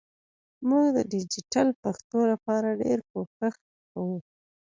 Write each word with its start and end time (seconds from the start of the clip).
مونږ 0.67 0.87
د 0.97 0.99
ډیجېټل 1.13 1.67
پښتو 1.81 2.19
لپاره 2.31 2.69
ډېر 2.81 2.99
کوښښ 3.11 3.55
کوو 3.91 4.17